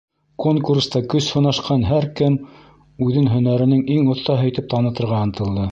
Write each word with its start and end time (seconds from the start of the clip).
Конкурста 0.43 1.01
көс 1.13 1.27
һынашҡан 1.35 1.85
һәр 1.91 2.09
кем 2.21 2.39
үҙен 3.09 3.33
һөнәренең 3.35 3.87
иң 3.99 4.13
оҫтаһы 4.17 4.53
итеп 4.55 4.73
танытырға 4.75 5.27
ынтылды. 5.29 5.67